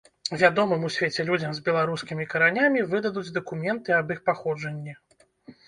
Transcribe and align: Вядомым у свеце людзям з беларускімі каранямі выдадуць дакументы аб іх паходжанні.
Вядомым 0.43 0.85
у 0.87 0.89
свеце 0.95 1.25
людзям 1.27 1.53
з 1.57 1.63
беларускімі 1.67 2.27
каранямі 2.33 2.83
выдадуць 2.95 3.27
дакументы 3.39 3.97
аб 4.01 4.07
іх 4.19 4.27
паходжанні. 4.33 5.01